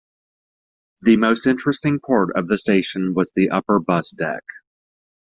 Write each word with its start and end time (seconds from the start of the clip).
The 1.03 1.15
most 1.17 1.45
interesting 1.45 1.99
part 1.99 2.35
of 2.35 2.47
the 2.47 2.57
station 2.57 3.13
was 3.13 3.29
the 3.35 3.51
upper 3.51 3.79
bus 3.79 4.09
deck. 4.09 4.41